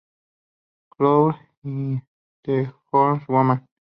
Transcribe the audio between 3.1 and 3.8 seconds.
Woman".